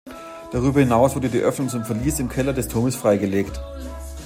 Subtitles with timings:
[0.51, 3.61] Darüber hinaus wurde die Öffnung zum Verlies im Keller des Turmes freigelegt.